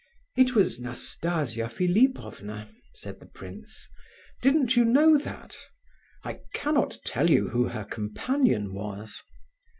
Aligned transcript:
"It 0.35 0.55
was 0.55 0.79
Nastasia 0.79 1.69
Philipovna," 1.69 2.67
said 2.95 3.19
the 3.19 3.27
prince; 3.27 3.87
"didn't 4.41 4.75
you 4.75 4.83
know 4.83 5.15
that? 5.15 5.55
I 6.23 6.39
cannot 6.55 6.97
tell 7.05 7.29
you 7.29 7.49
who 7.49 7.67
her 7.67 7.83
companion 7.85 8.73
was." 8.73 9.21